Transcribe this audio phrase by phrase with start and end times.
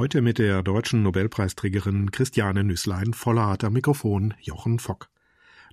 [0.00, 5.10] Heute mit der deutschen Nobelpreisträgerin Christiane Nüßlein-Vollert am Mikrofon Jochen Fock.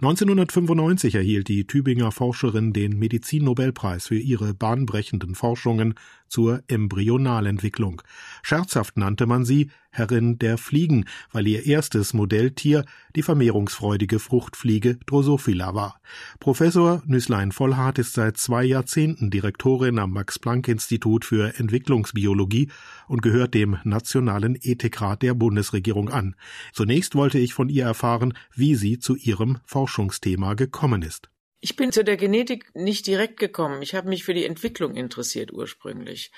[0.01, 5.93] 1995 erhielt die Tübinger Forscherin den Medizinnobelpreis für ihre bahnbrechenden Forschungen
[6.27, 8.01] zur Embryonalentwicklung.
[8.41, 12.85] Scherzhaft nannte man sie Herrin der Fliegen, weil ihr erstes Modelltier
[13.15, 15.99] die vermehrungsfreudige Fruchtfliege Drosophila war.
[16.39, 22.69] Professor Nüßlein-Vollhardt ist seit zwei Jahrzehnten Direktorin am Max-Planck-Institut für Entwicklungsbiologie
[23.07, 26.35] und gehört dem Nationalen Ethikrat der Bundesregierung an.
[26.73, 31.29] Zunächst wollte ich von ihr erfahren, wie sie zu ihrem Forschungsthema gekommen ist.
[31.59, 33.81] Ich bin zu der Genetik nicht direkt gekommen.
[33.81, 36.31] Ich habe mich für die Entwicklung interessiert ursprünglich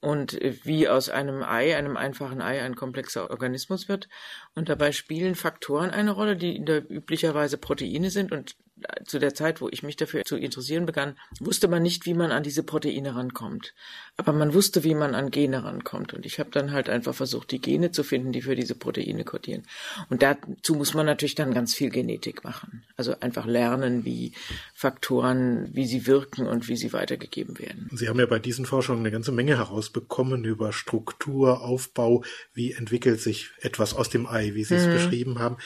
[0.00, 4.08] und äh, wie aus einem Ei, einem einfachen Ei, ein komplexer Organismus wird.
[4.54, 8.56] Und dabei spielen Faktoren eine Rolle, die üblicherweise Proteine sind und
[9.04, 12.32] zu der Zeit, wo ich mich dafür zu interessieren begann, wusste man nicht, wie man
[12.32, 13.74] an diese Proteine rankommt.
[14.16, 16.12] Aber man wusste, wie man an Gene rankommt.
[16.12, 19.24] Und ich habe dann halt einfach versucht, die Gene zu finden, die für diese Proteine
[19.24, 19.62] kodieren.
[20.08, 22.84] Und dazu muss man natürlich dann ganz viel Genetik machen.
[22.96, 24.32] Also einfach lernen, wie
[24.74, 27.90] Faktoren, wie sie wirken und wie sie weitergegeben werden.
[27.94, 33.20] Sie haben ja bei diesen Forschungen eine ganze Menge herausbekommen über Struktur, Aufbau, wie entwickelt
[33.20, 34.92] sich etwas aus dem Ei, wie Sie es mhm.
[34.92, 35.56] beschrieben haben.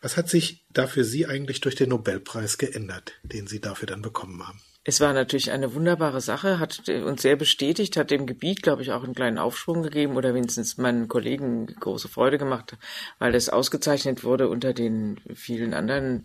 [0.00, 4.02] Was hat sich da für Sie eigentlich durch den Nobelpreis geändert, den Sie dafür dann
[4.02, 4.60] bekommen haben?
[4.86, 8.92] Es war natürlich eine wunderbare Sache, hat uns sehr bestätigt, hat dem Gebiet, glaube ich,
[8.92, 12.76] auch einen kleinen Aufschwung gegeben oder wenigstens meinen Kollegen große Freude gemacht,
[13.18, 16.24] weil es ausgezeichnet wurde unter den vielen anderen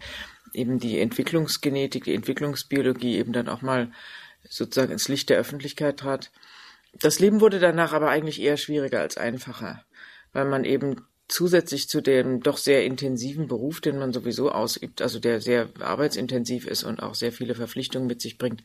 [0.54, 3.92] eben die Entwicklungsgenetik, die Entwicklungsbiologie eben dann auch mal
[4.50, 6.32] sozusagen ins Licht der Öffentlichkeit trat.
[6.94, 9.86] Das Leben wurde danach aber eigentlich eher schwieriger als einfacher,
[10.34, 15.20] weil man eben zusätzlich zu dem doch sehr intensiven Beruf, den man sowieso ausübt, also
[15.20, 18.64] der sehr arbeitsintensiv ist und auch sehr viele Verpflichtungen mit sich bringt,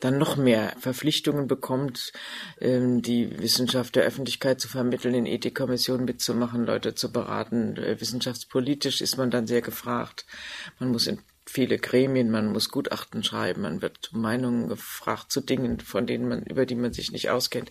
[0.00, 2.12] dann noch mehr Verpflichtungen bekommt,
[2.60, 7.76] ähm, die Wissenschaft der Öffentlichkeit zu vermitteln, in Ethikkommissionen mitzumachen, Leute zu beraten.
[7.76, 10.24] Äh, wissenschaftspolitisch ist man dann sehr gefragt.
[10.78, 15.80] Man muss in viele Gremien, man muss Gutachten schreiben, man wird Meinungen gefragt zu Dingen,
[15.80, 17.70] von denen man, über die man sich nicht auskennt.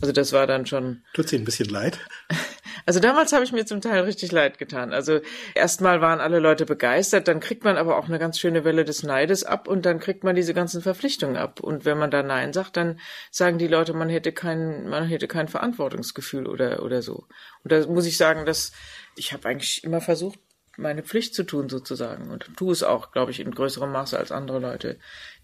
[0.00, 1.02] Also das war dann schon.
[1.14, 1.98] Tut sie ein bisschen leid?
[2.86, 4.92] Also damals habe ich mir zum Teil richtig leid getan.
[4.92, 5.18] Also
[5.56, 9.02] erstmal waren alle Leute begeistert, dann kriegt man aber auch eine ganz schöne Welle des
[9.02, 11.58] Neides ab und dann kriegt man diese ganzen Verpflichtungen ab.
[11.58, 13.00] Und wenn man da Nein sagt, dann
[13.32, 17.26] sagen die Leute, man hätte kein, man hätte kein Verantwortungsgefühl oder, oder so.
[17.64, 18.70] Und da muss ich sagen, dass
[19.16, 20.38] ich habe eigentlich immer versucht,
[20.76, 24.32] meine Pflicht zu tun sozusagen und tue es auch, glaube ich, in größerem Maße als
[24.32, 24.98] andere Leute,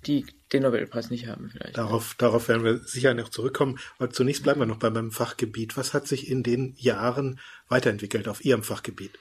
[0.07, 1.79] die den Nobelpreis nicht haben vielleicht.
[1.79, 3.79] Darauf, darauf werden wir sicher noch zurückkommen.
[3.99, 5.77] Aber zunächst bleiben wir noch bei meinem Fachgebiet.
[5.77, 9.19] Was hat sich in den Jahren weiterentwickelt auf Ihrem Fachgebiet?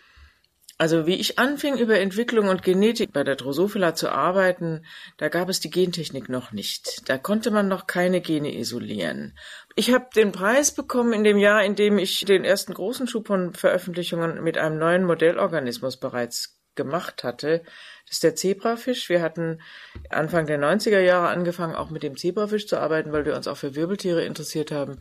[0.81, 4.83] Also wie ich anfing, über Entwicklung und Genetik bei der Drosophila zu arbeiten,
[5.17, 7.07] da gab es die Gentechnik noch nicht.
[7.07, 9.37] Da konnte man noch keine Gene isolieren.
[9.75, 13.27] Ich habe den Preis bekommen in dem Jahr, in dem ich den ersten großen Schub
[13.27, 17.61] von Veröffentlichungen mit einem neuen Modellorganismus bereits gemacht hatte.
[18.07, 19.07] Das ist der Zebrafisch.
[19.07, 19.61] Wir hatten
[20.09, 23.57] Anfang der 90er Jahre angefangen, auch mit dem Zebrafisch zu arbeiten, weil wir uns auch
[23.57, 24.99] für Wirbeltiere interessiert haben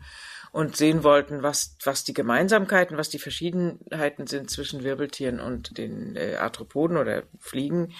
[0.51, 6.15] und sehen wollten, was, was die Gemeinsamkeiten, was die Verschiedenheiten sind zwischen Wirbeltieren und den
[6.15, 7.93] äh, Arthropoden oder Fliegen.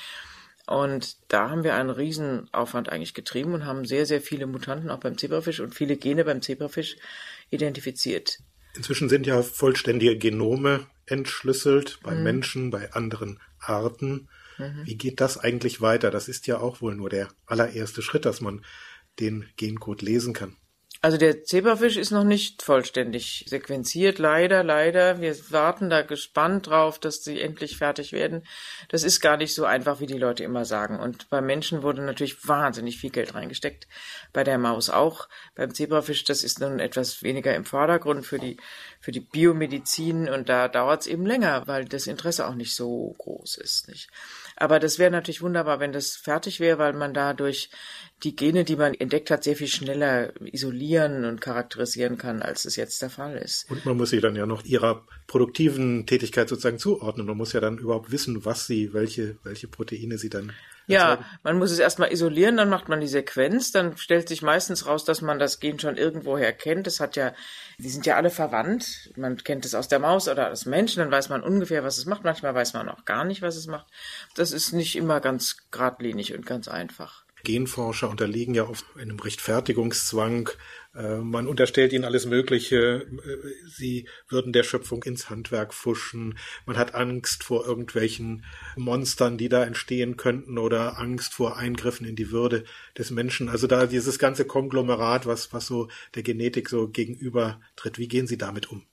[0.67, 4.99] Und da haben wir einen Riesenaufwand eigentlich getrieben und haben sehr, sehr viele Mutanten auch
[4.99, 6.97] beim Zebrafisch und viele Gene beim Zebrafisch
[7.49, 8.39] identifiziert.
[8.75, 12.23] Inzwischen sind ja vollständige Genome entschlüsselt bei mhm.
[12.23, 14.29] Menschen, bei anderen Arten.
[14.57, 14.85] Mhm.
[14.85, 16.09] Wie geht das eigentlich weiter?
[16.11, 18.63] Das ist ja auch wohl nur der allererste Schritt, dass man
[19.19, 20.55] den Gencode lesen kann.
[21.03, 25.19] Also der Zebrafisch ist noch nicht vollständig sequenziert, leider, leider.
[25.19, 28.45] Wir warten da gespannt drauf, dass sie endlich fertig werden.
[28.87, 30.99] Das ist gar nicht so einfach, wie die Leute immer sagen.
[30.99, 33.87] Und beim Menschen wurde natürlich wahnsinnig viel Geld reingesteckt.
[34.31, 35.27] Bei der Maus auch.
[35.55, 38.57] Beim Zebrafisch, das ist nun etwas weniger im Vordergrund für die,
[38.99, 40.29] für die Biomedizin.
[40.29, 44.11] Und da dauert es eben länger, weil das Interesse auch nicht so groß ist, nicht?
[44.55, 47.71] Aber das wäre natürlich wunderbar, wenn das fertig wäre, weil man dadurch
[48.23, 52.75] die Gene, die man entdeckt hat, sehr viel schneller isolieren und charakterisieren kann, als es
[52.75, 53.69] jetzt der Fall ist.
[53.69, 57.25] Und man muss sie dann ja noch ihrer produktiven Tätigkeit sozusagen zuordnen.
[57.25, 60.53] Man muss ja dann überhaupt wissen, was sie, welche, welche Proteine sie dann
[60.87, 64.85] ja, man muss es erstmal isolieren, dann macht man die Sequenz, dann stellt sich meistens
[64.85, 66.87] raus, dass man das Gen schon irgendwoher kennt.
[66.87, 67.33] Das hat ja,
[67.77, 69.11] die sind ja alle verwandt.
[69.15, 72.05] Man kennt es aus der Maus oder aus Menschen, dann weiß man ungefähr, was es
[72.05, 72.23] macht.
[72.23, 73.87] Manchmal weiß man auch gar nicht, was es macht.
[74.35, 77.20] Das ist nicht immer ganz geradlinig und ganz einfach.
[77.43, 80.49] Genforscher unterliegen ja oft einem Rechtfertigungszwang.
[80.93, 83.01] Äh, man unterstellt ihnen alles Mögliche.
[83.01, 86.37] Äh, sie würden der Schöpfung ins Handwerk fuschen.
[86.65, 88.45] Man hat Angst vor irgendwelchen
[88.75, 92.63] Monstern, die da entstehen könnten oder Angst vor Eingriffen in die Würde
[92.97, 93.49] des Menschen.
[93.49, 97.97] Also da dieses ganze Konglomerat, was, was so der Genetik so gegenüber tritt.
[97.97, 98.85] Wie gehen Sie damit um?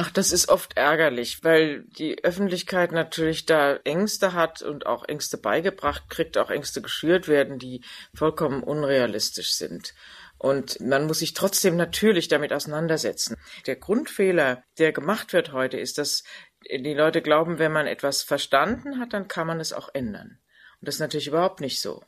[0.00, 5.38] Ach, das ist oft ärgerlich, weil die Öffentlichkeit natürlich da Ängste hat und auch Ängste
[5.38, 7.82] beigebracht kriegt, auch Ängste geschürt werden, die
[8.14, 9.94] vollkommen unrealistisch sind.
[10.38, 13.34] Und man muss sich trotzdem natürlich damit auseinandersetzen.
[13.66, 16.22] Der Grundfehler, der gemacht wird heute, ist, dass
[16.70, 20.38] die Leute glauben, wenn man etwas verstanden hat, dann kann man es auch ändern.
[20.80, 22.04] Und das ist natürlich überhaupt nicht so.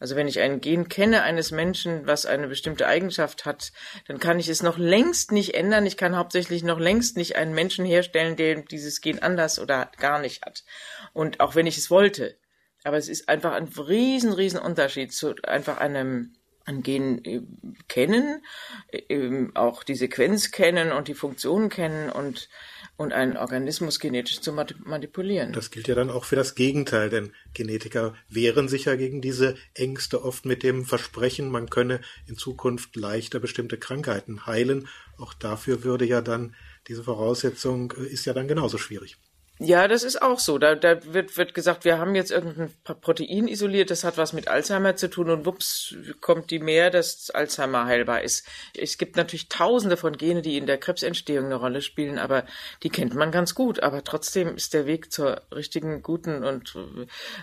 [0.00, 3.70] Also wenn ich ein Gen kenne eines Menschen, was eine bestimmte Eigenschaft hat,
[4.08, 5.84] dann kann ich es noch längst nicht ändern.
[5.84, 10.18] Ich kann hauptsächlich noch längst nicht einen Menschen herstellen, der dieses Gen anders oder gar
[10.18, 10.64] nicht hat.
[11.12, 12.38] Und auch wenn ich es wollte.
[12.82, 16.34] Aber es ist einfach ein riesen, riesen Unterschied zu einfach einem
[16.70, 17.42] ein Gen äh,
[17.88, 18.42] kennen,
[18.90, 22.48] äh, auch die Sequenz kennen und die Funktion kennen und
[22.96, 25.54] und einen Organismus genetisch zu manipulieren.
[25.54, 29.56] Das gilt ja dann auch für das Gegenteil, denn Genetiker wehren sich ja gegen diese
[29.72, 34.86] Ängste oft mit dem Versprechen, man könne in Zukunft leichter bestimmte Krankheiten heilen.
[35.16, 36.54] Auch dafür würde ja dann
[36.88, 39.16] diese Voraussetzung äh, ist ja dann genauso schwierig.
[39.62, 40.56] Ja, das ist auch so.
[40.56, 44.48] Da, da wird, wird gesagt, wir haben jetzt irgendein Protein isoliert, das hat was mit
[44.48, 48.48] Alzheimer zu tun und wups, kommt die mehr, dass Alzheimer heilbar ist.
[48.74, 52.46] Es gibt natürlich tausende von Gene, die in der Krebsentstehung eine Rolle spielen, aber
[52.82, 53.82] die kennt man ganz gut.
[53.82, 56.74] Aber trotzdem ist der Weg zur richtigen, guten und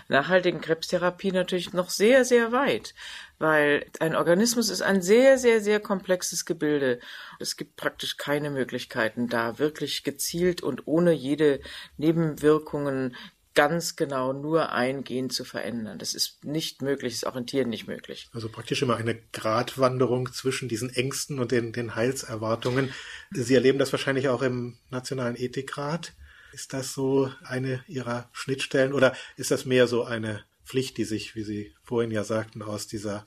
[0.08, 2.94] nachhaltigen Krebstherapie natürlich noch sehr, sehr weit
[3.38, 7.00] weil ein Organismus ist ein sehr, sehr, sehr komplexes Gebilde.
[7.38, 11.60] Es gibt praktisch keine Möglichkeiten, da wirklich gezielt und ohne jede
[11.96, 13.14] Nebenwirkungen
[13.58, 15.98] ganz genau nur ein Gen zu verändern.
[15.98, 18.28] Das ist nicht möglich, ist auch in Tieren nicht möglich.
[18.32, 22.94] Also praktisch immer eine Gratwanderung zwischen diesen Ängsten und den, den Heilserwartungen.
[23.32, 26.12] Sie erleben das wahrscheinlich auch im Nationalen Ethikrat.
[26.52, 31.34] Ist das so eine Ihrer Schnittstellen oder ist das mehr so eine Pflicht, die sich,
[31.34, 33.24] wie Sie vorhin ja sagten, aus dieser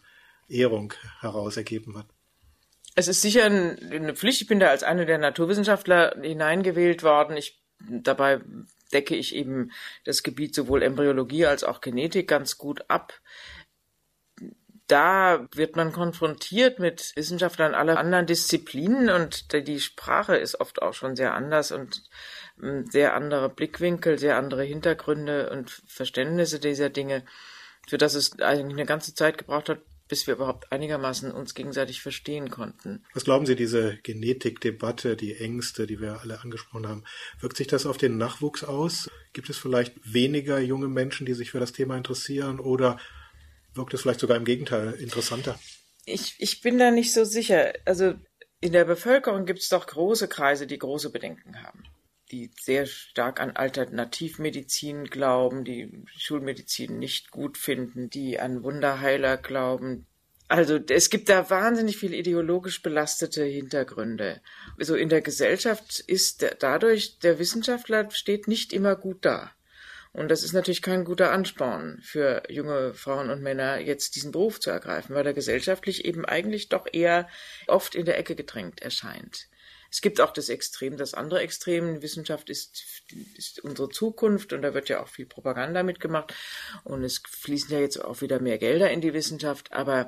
[0.47, 2.05] Ehrung heraus ergeben hat.
[2.93, 4.41] Es ist sicher eine Pflicht.
[4.41, 7.37] Ich bin da als einer der Naturwissenschaftler hineingewählt worden.
[7.37, 8.41] Ich, dabei
[8.93, 9.71] decke ich eben
[10.03, 13.19] das Gebiet sowohl Embryologie als auch Genetik ganz gut ab.
[14.87, 20.93] Da wird man konfrontiert mit Wissenschaftlern aller anderen Disziplinen und die Sprache ist oft auch
[20.93, 22.03] schon sehr anders und
[22.89, 27.23] sehr andere Blickwinkel, sehr andere Hintergründe und Verständnisse dieser Dinge,
[27.87, 32.01] für das es eigentlich eine ganze Zeit gebraucht hat, bis wir überhaupt einigermaßen uns gegenseitig
[32.01, 33.05] verstehen konnten.
[33.13, 37.05] Was glauben Sie, diese Genetikdebatte, die Ängste, die wir alle angesprochen haben,
[37.39, 39.09] wirkt sich das auf den Nachwuchs aus?
[39.31, 42.99] Gibt es vielleicht weniger junge Menschen, die sich für das Thema interessieren oder
[43.73, 45.57] wirkt es vielleicht sogar im Gegenteil interessanter?
[46.05, 47.71] Ich, ich bin da nicht so sicher.
[47.85, 48.15] Also
[48.59, 51.85] in der Bevölkerung gibt es doch große Kreise, die große Bedenken haben
[52.31, 60.07] die sehr stark an Alternativmedizin glauben, die Schulmedizin nicht gut finden, die an Wunderheiler glauben.
[60.47, 64.41] Also es gibt da wahnsinnig viele ideologisch belastete Hintergründe.
[64.77, 69.51] So also in der Gesellschaft ist dadurch der Wissenschaftler steht nicht immer gut da.
[70.13, 74.59] Und das ist natürlich kein guter Ansporn für junge Frauen und Männer, jetzt diesen Beruf
[74.59, 77.29] zu ergreifen, weil er gesellschaftlich eben eigentlich doch eher
[77.67, 79.47] oft in der Ecke gedrängt erscheint.
[79.91, 82.01] Es gibt auch das Extrem, das andere Extrem.
[82.01, 82.83] Wissenschaft ist,
[83.35, 86.33] ist unsere Zukunft und da wird ja auch viel Propaganda mitgemacht
[86.85, 90.07] und es fließen ja jetzt auch wieder mehr Gelder in die Wissenschaft, aber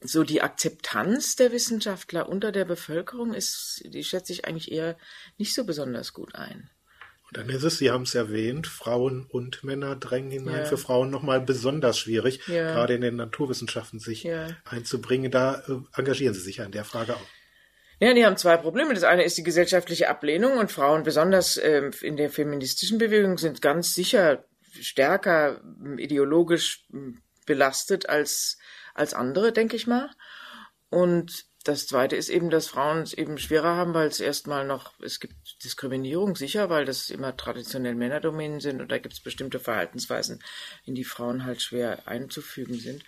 [0.00, 4.96] so die Akzeptanz der Wissenschaftler unter der Bevölkerung ist, die schätze ich eigentlich eher
[5.38, 6.70] nicht so besonders gut ein.
[7.28, 10.60] Und dann ist es, Sie haben es erwähnt, Frauen und Männer drängen hinein.
[10.60, 10.64] Ja.
[10.64, 12.72] Für Frauen nochmal besonders schwierig, ja.
[12.72, 14.48] gerade in den Naturwissenschaften sich ja.
[14.64, 15.30] einzubringen.
[15.30, 17.26] Da äh, engagieren Sie sich an der Frage auch.
[18.02, 18.94] Ja, die haben zwei Probleme.
[18.94, 23.60] Das eine ist die gesellschaftliche Ablehnung und Frauen, besonders äh, in der feministischen Bewegung, sind
[23.60, 27.12] ganz sicher stärker äh, ideologisch äh,
[27.44, 28.56] belastet als,
[28.94, 30.08] als andere, denke ich mal.
[30.88, 34.98] Und das zweite ist eben, dass Frauen es eben schwerer haben, weil es erstmal noch,
[35.00, 39.60] es gibt Diskriminierung sicher, weil das immer traditionell Männerdomänen sind und da gibt es bestimmte
[39.60, 40.42] Verhaltensweisen,
[40.86, 43.04] in die Frauen halt schwer einzufügen sind.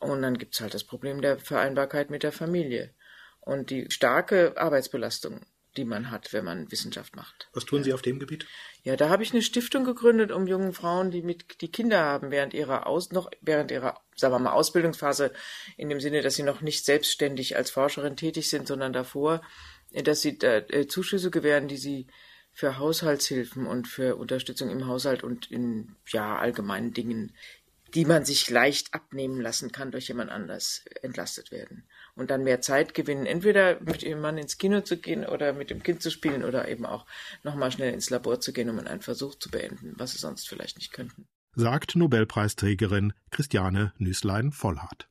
[0.00, 2.92] Und dann gibt es halt das Problem der Vereinbarkeit mit der Familie
[3.44, 5.40] und die starke Arbeitsbelastung,
[5.76, 7.48] die man hat, wenn man Wissenschaft macht.
[7.52, 8.46] Was tun Sie auf dem Gebiet?
[8.82, 12.30] Ja, da habe ich eine Stiftung gegründet, um jungen Frauen, die mit die Kinder haben
[12.30, 15.32] während ihrer Aus noch während ihrer sagen wir mal Ausbildungsphase
[15.76, 19.42] in dem Sinne, dass sie noch nicht selbstständig als Forscherin tätig sind, sondern davor,
[19.90, 22.06] dass sie da, äh, Zuschüsse gewähren, die sie
[22.52, 27.34] für Haushaltshilfen und für Unterstützung im Haushalt und in ja allgemeinen Dingen
[27.94, 31.84] die man sich leicht abnehmen lassen kann durch jemand anders entlastet werden.
[32.14, 35.70] Und dann mehr Zeit gewinnen, entweder mit ihrem Mann ins Kino zu gehen oder mit
[35.70, 37.06] dem Kind zu spielen oder eben auch
[37.42, 40.76] nochmal schnell ins Labor zu gehen, um einen Versuch zu beenden, was sie sonst vielleicht
[40.78, 41.26] nicht könnten.
[41.54, 45.02] Sagt Nobelpreisträgerin Christiane Nüßlein-Vollhardt.